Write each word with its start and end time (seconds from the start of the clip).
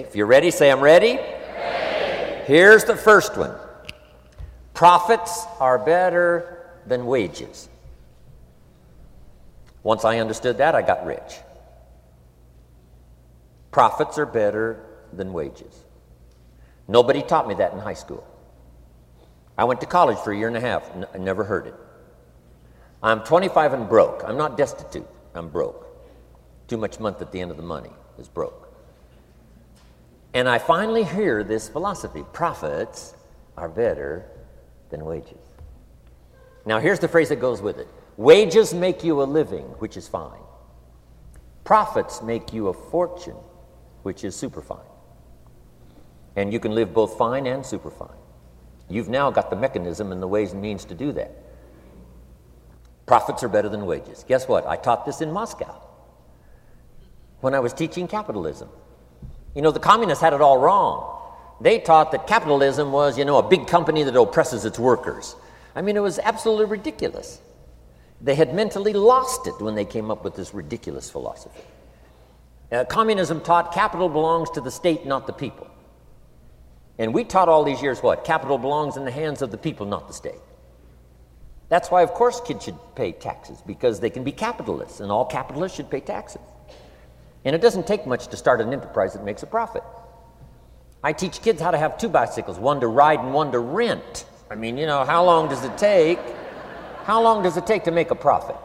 If 0.00 0.16
you're 0.16 0.26
ready, 0.26 0.50
say, 0.50 0.70
I'm 0.70 0.80
ready. 0.80 1.16
ready. 1.16 2.44
Here's 2.46 2.84
the 2.84 2.96
first 2.96 3.36
one 3.36 3.54
Profits 4.72 5.44
are 5.58 5.78
better 5.78 6.70
than 6.86 7.04
wages. 7.04 7.68
Once 9.82 10.04
I 10.04 10.18
understood 10.18 10.58
that, 10.58 10.74
I 10.74 10.82
got 10.82 11.04
rich. 11.04 11.36
Profits 13.70 14.18
are 14.18 14.26
better 14.26 14.84
than 15.12 15.32
wages. 15.32 15.84
Nobody 16.88 17.22
taught 17.22 17.46
me 17.46 17.54
that 17.54 17.72
in 17.72 17.78
high 17.78 17.94
school. 17.94 18.26
I 19.58 19.64
went 19.64 19.80
to 19.82 19.86
college 19.86 20.18
for 20.18 20.32
a 20.32 20.36
year 20.36 20.48
and 20.48 20.56
a 20.56 20.60
half. 20.60 20.90
I 21.14 21.18
never 21.18 21.44
heard 21.44 21.66
it. 21.66 21.74
I'm 23.02 23.20
25 23.20 23.74
and 23.74 23.88
broke. 23.88 24.22
I'm 24.26 24.38
not 24.38 24.56
destitute. 24.56 25.06
I'm 25.34 25.48
broke. 25.48 25.86
Too 26.68 26.78
much 26.78 26.98
month 26.98 27.20
at 27.20 27.32
the 27.32 27.40
end 27.40 27.50
of 27.50 27.58
the 27.58 27.62
money 27.62 27.90
is 28.18 28.28
broke. 28.28 28.69
And 30.32 30.48
I 30.48 30.58
finally 30.58 31.04
hear 31.04 31.42
this 31.42 31.68
philosophy 31.68 32.24
profits 32.32 33.14
are 33.56 33.68
better 33.68 34.26
than 34.90 35.04
wages. 35.04 35.38
Now, 36.64 36.78
here's 36.78 36.98
the 36.98 37.08
phrase 37.08 37.30
that 37.30 37.40
goes 37.40 37.60
with 37.60 37.78
it 37.78 37.88
wages 38.16 38.74
make 38.74 39.02
you 39.02 39.22
a 39.22 39.24
living, 39.24 39.64
which 39.78 39.96
is 39.96 40.06
fine. 40.06 40.40
Profits 41.64 42.22
make 42.22 42.52
you 42.52 42.68
a 42.68 42.72
fortune, 42.72 43.36
which 44.02 44.24
is 44.24 44.36
super 44.36 44.62
fine. 44.62 44.78
And 46.36 46.52
you 46.52 46.60
can 46.60 46.74
live 46.74 46.94
both 46.94 47.18
fine 47.18 47.46
and 47.46 47.64
super 47.64 47.90
fine. 47.90 48.16
You've 48.88 49.08
now 49.08 49.30
got 49.30 49.50
the 49.50 49.56
mechanism 49.56 50.12
and 50.12 50.20
the 50.20 50.26
ways 50.26 50.52
and 50.52 50.60
means 50.60 50.84
to 50.86 50.94
do 50.94 51.12
that. 51.12 51.30
Profits 53.06 53.42
are 53.42 53.48
better 53.48 53.68
than 53.68 53.86
wages. 53.86 54.24
Guess 54.26 54.48
what? 54.48 54.66
I 54.66 54.76
taught 54.76 55.04
this 55.04 55.20
in 55.20 55.32
Moscow 55.32 55.80
when 57.40 57.54
I 57.54 57.60
was 57.60 57.72
teaching 57.72 58.06
capitalism. 58.06 58.68
You 59.54 59.62
know, 59.62 59.70
the 59.70 59.80
communists 59.80 60.22
had 60.22 60.32
it 60.32 60.40
all 60.40 60.58
wrong. 60.58 61.16
They 61.60 61.78
taught 61.78 62.12
that 62.12 62.26
capitalism 62.26 62.92
was, 62.92 63.18
you 63.18 63.24
know, 63.24 63.38
a 63.38 63.48
big 63.48 63.66
company 63.66 64.02
that 64.02 64.16
oppresses 64.16 64.64
its 64.64 64.78
workers. 64.78 65.36
I 65.74 65.82
mean, 65.82 65.96
it 65.96 66.00
was 66.00 66.18
absolutely 66.18 66.66
ridiculous. 66.66 67.40
They 68.20 68.34
had 68.34 68.54
mentally 68.54 68.92
lost 68.92 69.46
it 69.46 69.60
when 69.60 69.74
they 69.74 69.84
came 69.84 70.10
up 70.10 70.24
with 70.24 70.34
this 70.34 70.54
ridiculous 70.54 71.10
philosophy. 71.10 71.62
Uh, 72.70 72.84
communism 72.84 73.40
taught 73.40 73.72
capital 73.72 74.08
belongs 74.08 74.50
to 74.50 74.60
the 74.60 74.70
state, 74.70 75.04
not 75.04 75.26
the 75.26 75.32
people. 75.32 75.66
And 76.98 77.12
we 77.12 77.24
taught 77.24 77.48
all 77.48 77.64
these 77.64 77.82
years 77.82 78.02
what? 78.02 78.24
Capital 78.24 78.58
belongs 78.58 78.96
in 78.96 79.04
the 79.04 79.10
hands 79.10 79.42
of 79.42 79.50
the 79.50 79.58
people, 79.58 79.86
not 79.86 80.06
the 80.06 80.14
state. 80.14 80.40
That's 81.68 81.90
why, 81.90 82.02
of 82.02 82.12
course, 82.12 82.40
kids 82.40 82.64
should 82.64 82.76
pay 82.94 83.12
taxes, 83.12 83.62
because 83.66 84.00
they 84.00 84.10
can 84.10 84.22
be 84.22 84.32
capitalists, 84.32 85.00
and 85.00 85.10
all 85.10 85.24
capitalists 85.24 85.76
should 85.76 85.90
pay 85.90 86.00
taxes. 86.00 86.42
And 87.44 87.54
it 87.56 87.62
doesn't 87.62 87.86
take 87.86 88.06
much 88.06 88.28
to 88.28 88.36
start 88.36 88.60
an 88.60 88.72
enterprise 88.72 89.14
that 89.14 89.24
makes 89.24 89.42
a 89.42 89.46
profit. 89.46 89.82
I 91.02 91.12
teach 91.12 91.40
kids 91.40 91.60
how 91.60 91.70
to 91.70 91.78
have 91.78 91.96
two 91.96 92.10
bicycles, 92.10 92.58
one 92.58 92.80
to 92.80 92.86
ride 92.86 93.20
and 93.20 93.32
one 93.32 93.52
to 93.52 93.58
rent. 93.58 94.26
I 94.50 94.54
mean, 94.54 94.76
you 94.76 94.86
know, 94.86 95.04
how 95.04 95.24
long 95.24 95.48
does 95.48 95.64
it 95.64 95.78
take? 95.78 96.18
How 97.04 97.22
long 97.22 97.42
does 97.42 97.56
it 97.56 97.66
take 97.66 97.84
to 97.84 97.90
make 97.90 98.10
a 98.10 98.14
profit? 98.14 98.56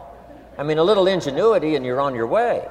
I 0.58 0.62
mean, 0.62 0.78
a 0.78 0.84
little 0.84 1.06
ingenuity 1.06 1.76
and 1.76 1.86
you're 1.86 2.00
on 2.00 2.14
your 2.14 2.26
way. 2.26 2.68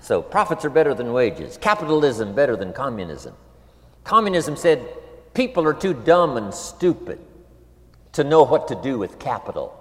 So, 0.00 0.22
profits 0.22 0.64
are 0.64 0.70
better 0.70 0.94
than 0.94 1.12
wages. 1.12 1.58
Capitalism 1.58 2.34
better 2.34 2.56
than 2.56 2.72
communism. 2.72 3.34
Communism 4.04 4.56
said 4.56 4.84
people 5.34 5.64
are 5.66 5.74
too 5.74 5.94
dumb 5.94 6.36
and 6.36 6.52
stupid 6.52 7.20
to 8.12 8.24
know 8.24 8.42
what 8.42 8.68
to 8.68 8.74
do 8.74 8.98
with 8.98 9.18
capital. 9.18 9.78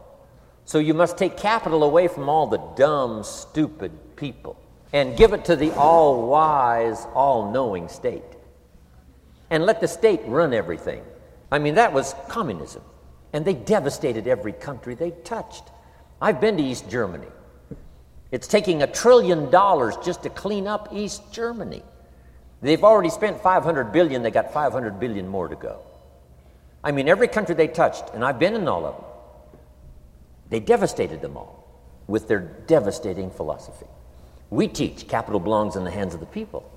So, 0.66 0.78
you 0.80 0.94
must 0.94 1.18
take 1.18 1.38
capital 1.38 1.84
away 1.84 2.08
from 2.08 2.30
all 2.30 2.48
the 2.48 2.60
dumb, 2.76 3.24
stupid 3.24 4.16
people 4.16 4.62
and 4.94 5.16
give 5.18 5.34
it 5.34 5.46
to 5.46 5.56
the 5.56 5.74
all 5.76 6.28
wise, 6.28 7.06
all 7.14 7.52
knowing 7.52 7.88
state. 7.88 8.24
And 9.50 9.66
let 9.66 9.82
the 9.82 9.88
state 9.88 10.22
run 10.26 10.54
everything. 10.54 11.04
I 11.52 11.60
mean, 11.60 11.76
that 11.76 11.94
was 11.94 12.16
communism. 12.28 12.84
And 13.34 13.46
they 13.46 13.54
devastated 13.54 14.28
every 14.28 14.54
country 14.54 14.96
they 14.96 15.12
touched. 15.12 15.64
I've 16.22 16.42
been 16.42 16.58
to 16.58 16.64
East 16.64 16.90
Germany. 16.90 17.28
It's 18.32 18.48
taking 18.48 18.82
a 18.82 18.88
trillion 18.88 19.50
dollars 19.50 19.96
just 20.04 20.24
to 20.24 20.30
clean 20.30 20.68
up 20.68 20.90
East 20.94 21.34
Germany. 21.34 21.84
They've 22.62 22.84
already 22.84 23.10
spent 23.10 23.42
500 23.42 23.92
billion, 23.92 24.22
they 24.22 24.32
got 24.32 24.54
500 24.54 25.00
billion 25.00 25.28
more 25.28 25.48
to 25.48 25.56
go. 25.56 25.82
I 26.84 26.92
mean, 26.92 27.08
every 27.08 27.28
country 27.28 27.56
they 27.56 27.68
touched, 27.68 28.06
and 28.14 28.24
I've 28.24 28.40
been 28.40 28.56
in 28.56 28.68
all 28.68 28.86
of 28.86 28.96
them, 28.96 29.06
they 30.50 30.60
devastated 30.60 31.22
them 31.22 31.38
all 31.38 31.68
with 32.08 32.28
their 32.28 32.40
devastating 32.40 33.32
philosophy. 33.32 33.88
We 34.52 34.68
teach 34.68 35.08
capital 35.08 35.40
belongs 35.40 35.78
in 35.78 35.86
the 35.86 35.92
hands 35.92 36.14
of 36.14 36.20
the 36.20 36.26
people. 36.28 36.70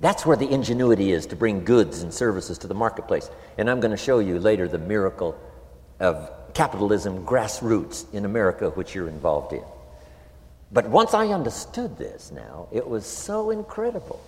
That's 0.00 0.26
where 0.26 0.36
the 0.36 0.48
ingenuity 0.48 1.12
is 1.12 1.24
to 1.26 1.36
bring 1.36 1.64
goods 1.64 2.02
and 2.02 2.12
services 2.12 2.58
to 2.58 2.66
the 2.66 2.74
marketplace. 2.74 3.30
And 3.56 3.68
I'm 3.68 3.80
going 3.80 3.90
to 3.90 3.96
show 3.96 4.18
you 4.18 4.38
later 4.38 4.68
the 4.68 4.78
miracle 4.78 5.34
of 5.98 6.30
capitalism 6.52 7.24
grassroots 7.24 8.12
in 8.12 8.26
America, 8.26 8.68
which 8.70 8.94
you're 8.94 9.08
involved 9.08 9.54
in. 9.54 9.64
But 10.70 10.90
once 10.90 11.14
I 11.14 11.28
understood 11.28 11.96
this 11.96 12.30
now, 12.32 12.68
it 12.70 12.86
was 12.86 13.06
so 13.06 13.50
incredible. 13.50 14.20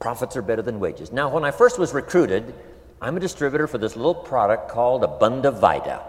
Profits 0.00 0.36
are 0.36 0.42
better 0.42 0.62
than 0.62 0.80
wages. 0.80 1.12
Now, 1.12 1.28
when 1.28 1.44
I 1.44 1.52
first 1.52 1.78
was 1.78 1.94
recruited, 1.94 2.52
I'm 3.00 3.16
a 3.16 3.20
distributor 3.20 3.68
for 3.68 3.78
this 3.78 3.94
little 3.94 4.14
product 4.14 4.68
called 4.68 5.02
Abunda 5.02 5.56
Vita. 5.56 6.02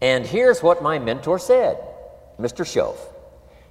And 0.00 0.24
here's 0.24 0.62
what 0.62 0.82
my 0.82 1.00
mentor 1.00 1.40
said 1.40 1.78
Mr. 2.38 2.64
Shoaff. 2.64 3.13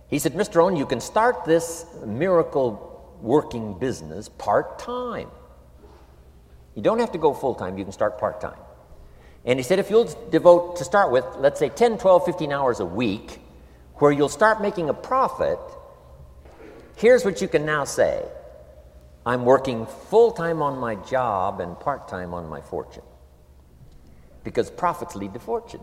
He 0.07 0.19
said, 0.19 0.33
Mr. 0.33 0.55
Rohn, 0.55 0.75
you 0.75 0.85
can 0.85 1.01
start 1.01 1.45
this 1.45 1.85
miracle 2.05 3.17
working 3.21 3.79
business 3.79 4.29
part 4.29 4.79
time. 4.79 5.29
You 6.75 6.81
don't 6.81 6.99
have 6.99 7.11
to 7.13 7.17
go 7.17 7.33
full 7.33 7.55
time, 7.55 7.77
you 7.77 7.83
can 7.83 7.93
start 7.93 8.17
part 8.17 8.41
time. 8.41 8.59
And 9.45 9.59
he 9.59 9.63
said, 9.63 9.79
if 9.79 9.89
you'll 9.89 10.09
devote 10.29 10.77
to 10.77 10.83
start 10.83 11.11
with, 11.11 11.25
let's 11.37 11.59
say 11.59 11.69
10, 11.69 11.97
12, 11.97 12.25
15 12.25 12.51
hours 12.51 12.79
a 12.79 12.85
week, 12.85 13.39
where 13.95 14.11
you'll 14.11 14.29
start 14.29 14.61
making 14.61 14.89
a 14.89 14.93
profit, 14.93 15.59
here's 16.95 17.25
what 17.25 17.41
you 17.41 17.47
can 17.47 17.65
now 17.65 17.83
say 17.83 18.23
I'm 19.25 19.45
working 19.45 19.85
full 19.85 20.31
time 20.31 20.61
on 20.61 20.77
my 20.77 20.95
job 20.95 21.59
and 21.59 21.79
part 21.79 22.07
time 22.07 22.33
on 22.33 22.47
my 22.47 22.61
fortune. 22.61 23.03
Because 24.43 24.69
profits 24.69 25.15
lead 25.15 25.33
to 25.33 25.39
fortune. 25.39 25.81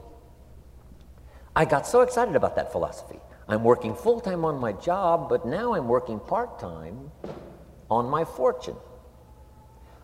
I 1.56 1.64
got 1.64 1.86
so 1.86 2.02
excited 2.02 2.36
about 2.36 2.56
that 2.56 2.72
philosophy. 2.72 3.18
I'm 3.52 3.64
working 3.64 3.94
full 3.94 4.20
time 4.20 4.44
on 4.44 4.58
my 4.58 4.72
job, 4.72 5.28
but 5.28 5.46
now 5.46 5.74
I'm 5.74 5.88
working 5.88 6.20
part 6.20 6.58
time 6.58 7.10
on 7.90 8.08
my 8.08 8.24
fortune. 8.24 8.76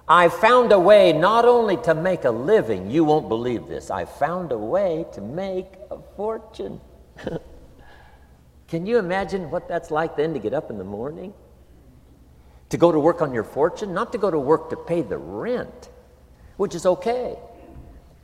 I 0.09 0.29
found 0.29 0.71
a 0.71 0.79
way 0.79 1.13
not 1.13 1.45
only 1.45 1.77
to 1.79 1.95
make 1.95 2.25
a 2.25 2.31
living, 2.31 2.91
you 2.91 3.03
won't 3.03 3.29
believe 3.29 3.67
this, 3.67 3.91
I 3.91 4.05
found 4.05 4.53
a 4.53 4.59
way 4.59 5.05
to 5.15 5.21
make 5.21 5.67
a 5.91 5.99
fortune. 6.17 6.81
Can 8.69 8.87
you 8.87 8.99
imagine 8.99 9.51
what 9.51 9.69
that's 9.69 9.91
like 9.91 10.17
then 10.17 10.33
to 10.35 10.39
get 10.39 10.55
up 10.55 10.71
in 10.71 10.79
the 10.79 10.85
morning? 10.85 11.35
To 12.71 12.77
go 12.77 12.91
to 12.91 12.99
work 12.99 13.21
on 13.21 13.33
your 13.33 13.45
fortune? 13.45 13.95
Not 13.95 14.13
to 14.13 14.19
go 14.19 14.31
to 14.31 14.39
work 14.39 14.71
to 14.71 14.77
pay 14.77 15.03
the 15.03 15.19
rent, 15.19 15.89
which 16.57 16.75
is 16.75 16.87
okay, 16.87 17.37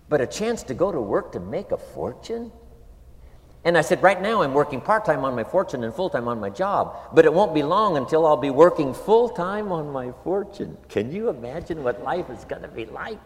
but 0.09 0.21
a 0.21 0.27
chance 0.27 0.63
to 0.65 0.75
go 0.75 0.91
to 0.91 1.01
work 1.01 1.33
to 1.33 1.41
make 1.41 1.71
a 1.73 1.79
fortune? 1.79 2.53
And 3.65 3.79
I 3.79 3.81
said, 3.81 4.03
right 4.03 4.21
now 4.21 4.43
I'm 4.43 4.55
working 4.55 4.81
part 4.81 5.05
time 5.05 5.25
on 5.25 5.37
my 5.37 5.45
fortune 5.45 5.85
and 5.85 5.95
full 5.95 6.11
time 6.11 6.27
on 6.27 6.41
my 6.41 6.51
job, 6.51 6.97
but 7.15 7.25
it 7.25 7.33
won't 7.33 7.55
be 7.55 7.63
long 7.63 7.97
until 7.97 8.27
I'll 8.27 8.37
be 8.37 8.51
working 8.51 8.93
full 8.93 9.29
time 9.29 9.71
on 9.71 9.91
my 9.91 10.13
fortune. 10.25 10.77
Can 10.89 11.13
you 11.13 11.29
imagine 11.29 11.85
what 11.85 12.03
life 12.03 12.29
is 12.29 12.45
going 12.45 12.63
to 12.63 12.69
be 12.69 12.87
like? 12.87 13.21